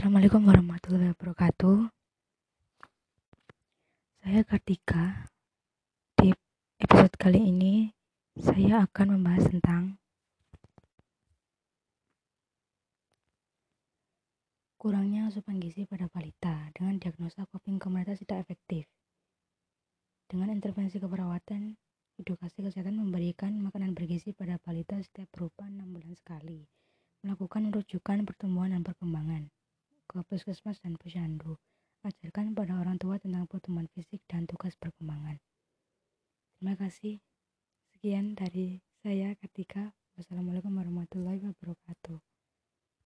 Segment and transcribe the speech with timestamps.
[0.00, 1.92] Assalamualaikum warahmatullahi wabarakatuh.
[4.24, 5.28] Saya Kartika.
[6.16, 6.32] Di
[6.80, 7.92] episode kali ini,
[8.32, 10.00] saya akan membahas tentang
[14.80, 18.88] kurangnya asupan gizi pada balita dengan diagnosa coping komunitas tidak efektif.
[20.32, 21.76] Dengan intervensi keperawatan,
[22.16, 26.64] edukasi kesehatan memberikan makanan bergizi pada balita setiap berupa 6 bulan sekali,
[27.20, 29.49] melakukan rujukan pertumbuhan dan perkembangan
[30.10, 31.54] ke puskesmas dan posyandu.
[32.02, 35.38] Ajarkan pada orang tua tentang pertumbuhan fisik dan tugas perkembangan.
[36.58, 37.22] Terima kasih.
[37.94, 42.29] Sekian dari saya ketika Wassalamualaikum warahmatullahi wabarakatuh.